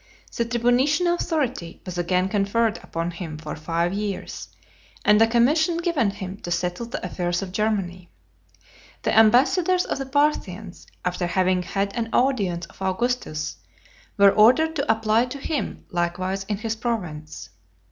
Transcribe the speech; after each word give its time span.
XVI. 0.31 0.35
The 0.37 0.45
tribunitian 0.45 1.13
authority 1.13 1.79
was 1.85 1.95
again 1.99 2.27
conferred 2.27 2.79
upon 2.81 3.11
him 3.11 3.37
for 3.37 3.55
five 3.55 3.93
years, 3.93 4.47
and 5.05 5.21
a 5.21 5.27
commission 5.27 5.77
given 5.77 6.09
him 6.09 6.37
to 6.37 6.49
settle 6.49 6.87
the 6.87 7.05
affairs 7.05 7.43
of 7.43 7.51
Germany. 7.51 8.09
The 9.03 9.15
ambassadors 9.15 9.85
of 9.85 9.99
the 9.99 10.07
Parthians, 10.07 10.87
after 11.05 11.27
having 11.27 11.61
had 11.61 11.93
an 11.95 12.09
audience 12.13 12.65
of 12.65 12.81
Augustus, 12.81 13.57
were 14.17 14.31
ordered 14.31 14.75
to 14.77 14.91
apply 14.91 15.25
to 15.27 15.37
him 15.37 15.85
likewise 15.91 16.45
in 16.45 16.57
his 16.57 16.75
province. 16.75 17.49